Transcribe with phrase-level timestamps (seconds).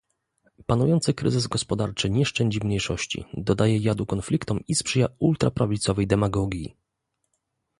[0.65, 6.75] Panujący kryzys gospodarczy nie szczędzi mniejszości- dodaje jadu konfliktom i sprzyja ultraprawicowej demagogii